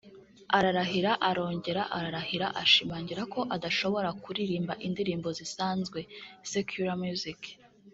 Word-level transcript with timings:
ararahira 0.57 1.11
arongera 1.29 1.83
ararahira 1.97 2.47
ashimangira 2.63 3.21
ko 3.33 3.39
adashobora 3.55 4.09
kuririmba 4.23 4.73
indirimbo 4.87 5.27
zisanzwe 5.37 5.99
(secular 6.53 6.97
music) 7.05 7.41